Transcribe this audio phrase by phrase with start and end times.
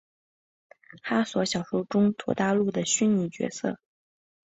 [1.03, 3.77] 哈索小说中土大陆的虚构角色。